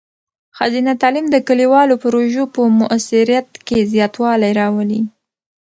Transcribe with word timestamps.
ښځینه 0.57 0.91
تعلیم 1.01 1.25
د 1.31 1.37
کلیوالو 1.47 1.95
پروژو 2.03 2.43
په 2.53 2.61
مؤثریت 2.79 3.49
کې 3.67 3.87
زیاتوالی 3.93 4.51
راولي. 4.59 5.01